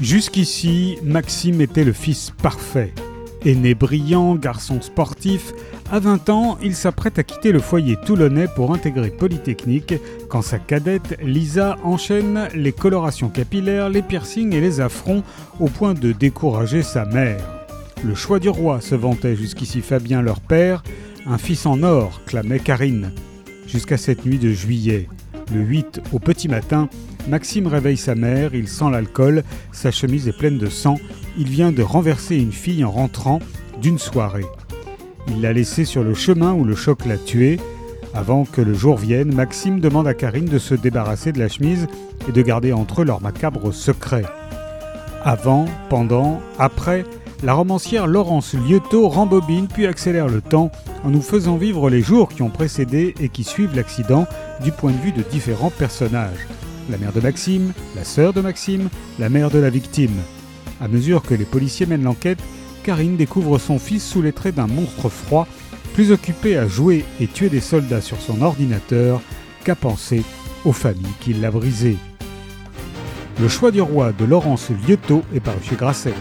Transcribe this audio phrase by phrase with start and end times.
[0.00, 2.92] Jusqu'ici, Maxime était le fils parfait.
[3.44, 5.52] Aîné brillant, garçon sportif,
[5.90, 9.94] à 20 ans, il s'apprête à quitter le foyer toulonnais pour intégrer Polytechnique
[10.28, 15.24] quand sa cadette Lisa enchaîne les colorations capillaires, les piercings et les affronts
[15.58, 17.44] au point de décourager sa mère.
[18.04, 20.84] Le choix du roi se vantait jusqu'ici Fabien leur père,
[21.26, 23.12] un fils en or, clamait Karine.
[23.66, 25.08] Jusqu'à cette nuit de juillet.
[25.52, 26.88] Le 8 au petit matin,
[27.28, 30.98] Maxime réveille sa mère, il sent l'alcool, sa chemise est pleine de sang,
[31.38, 33.40] il vient de renverser une fille en rentrant
[33.80, 34.46] d'une soirée.
[35.28, 37.58] Il l'a laissée sur le chemin où le choc l'a tuée.
[38.14, 41.86] Avant que le jour vienne, Maxime demande à Karine de se débarrasser de la chemise
[42.28, 44.24] et de garder entre eux leur macabre secret.
[45.22, 47.04] Avant, pendant, après,
[47.42, 50.70] la romancière Laurence Lieuteau rembobine puis accélère le temps
[51.04, 54.26] en nous faisant vivre les jours qui ont précédé et qui suivent l'accident
[54.62, 56.46] du point de vue de différents personnages
[56.90, 58.88] la mère de Maxime, la sœur de Maxime,
[59.18, 60.14] la mère de la victime.
[60.80, 62.38] À mesure que les policiers mènent l'enquête,
[62.82, 65.46] Karine découvre son fils sous les traits d'un monstre froid,
[65.94, 69.20] plus occupé à jouer et tuer des soldats sur son ordinateur
[69.64, 70.22] qu'à penser
[70.64, 71.96] aux familles qui l'a brisé.
[73.40, 76.14] Le choix du roi de Laurence Lieuteau est paru chez Grasset.